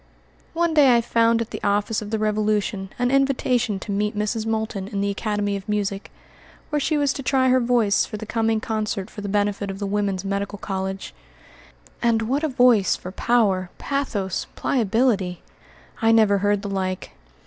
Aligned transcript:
One 0.53 0.73
day 0.73 0.95
I 0.97 1.01
found 1.01 1.41
at 1.41 1.51
the 1.51 1.61
office 1.63 2.01
of 2.01 2.09
the 2.09 2.17
Revolution 2.17 2.89
an 2.97 3.11
invitation 3.11 3.77
to 3.81 3.91
meet 3.91 4.17
Mrs. 4.17 4.47
Moulton 4.47 4.87
in 4.87 4.99
the 4.99 5.11
Academy 5.11 5.55
of 5.55 5.69
Music, 5.69 6.09
where 6.71 6.79
she 6.79 6.97
was 6.97 7.13
to 7.13 7.21
try 7.21 7.49
her 7.49 7.59
voice 7.59 8.03
for 8.03 8.17
the 8.17 8.25
coming 8.25 8.59
concert 8.59 9.11
for 9.11 9.21
the 9.21 9.29
benefit 9.29 9.69
of 9.69 9.77
the 9.77 9.85
Woman's 9.85 10.25
Medical 10.25 10.57
College. 10.57 11.13
And 12.01 12.23
what 12.23 12.43
a 12.43 12.47
voice 12.47 12.95
for 12.95 13.11
power, 13.11 13.69
pathos, 13.77 14.47
pliability! 14.55 15.43
I 16.01 16.11
never 16.11 16.39
heard 16.39 16.63
the 16.63 16.69
like. 16.69 17.11